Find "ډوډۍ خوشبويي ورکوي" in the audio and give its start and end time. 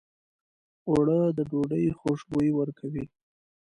1.49-3.05